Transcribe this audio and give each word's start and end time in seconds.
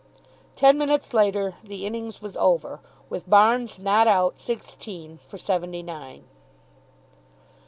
Ten 0.55 0.79
minutes 0.79 1.13
later 1.13 1.53
the 1.63 1.85
innings 1.85 2.23
was 2.23 2.35
over, 2.35 2.79
with 3.07 3.29
Barnes 3.29 3.77
not 3.77 4.07
out 4.07 4.39
sixteen, 4.39 5.19
for 5.19 5.37
seventy 5.37 5.83
nine. 5.83 6.23